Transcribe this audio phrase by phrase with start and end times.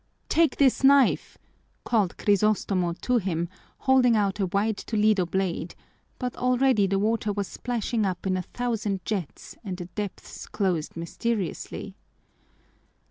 [0.29, 1.37] "Take this knife!"
[1.83, 5.75] called Crisostomo to him, holding out a wide Toledo blade,
[6.17, 10.97] but already the water was splashing up in a thousand jets and the depths closed
[10.97, 11.93] mysteriously.